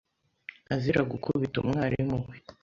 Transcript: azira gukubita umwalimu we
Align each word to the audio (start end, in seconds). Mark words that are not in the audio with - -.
azira 0.73 1.01
gukubita 1.11 1.55
umwalimu 1.59 2.17
we 2.27 2.37